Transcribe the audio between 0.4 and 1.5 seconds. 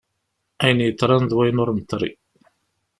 Ayen yeḍran d